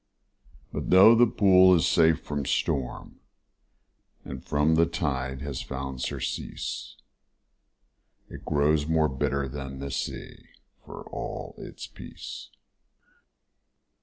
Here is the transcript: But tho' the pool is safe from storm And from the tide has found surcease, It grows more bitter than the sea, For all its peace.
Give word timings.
But 0.73 0.89
tho' 0.89 1.13
the 1.13 1.27
pool 1.27 1.75
is 1.75 1.87
safe 1.87 2.21
from 2.23 2.43
storm 2.47 3.19
And 4.25 4.43
from 4.43 4.73
the 4.73 4.87
tide 4.87 5.41
has 5.43 5.61
found 5.61 6.01
surcease, 6.01 6.95
It 8.27 8.43
grows 8.43 8.87
more 8.87 9.07
bitter 9.07 9.47
than 9.47 9.77
the 9.77 9.91
sea, 9.91 10.45
For 10.83 11.03
all 11.11 11.53
its 11.59 11.85
peace. 11.85 12.49